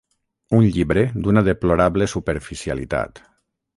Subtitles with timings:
[0.59, 3.23] Un llibre d'una deplorable superficialitat.